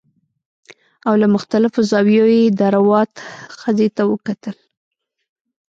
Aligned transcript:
او 1.07 1.13
له 1.21 1.27
مختلفو 1.35 1.79
زاویو 1.91 2.25
یې 2.37 2.43
د 2.59 2.61
روات 2.75 3.11
ښځې 3.59 3.87
ته 3.95 4.01
وکتل 4.11 4.55